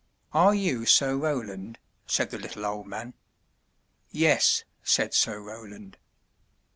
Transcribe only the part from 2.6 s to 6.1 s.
old man. "Yes," said Sir Roland.